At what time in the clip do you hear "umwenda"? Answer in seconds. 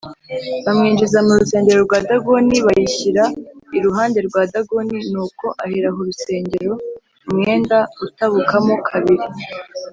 7.29-7.77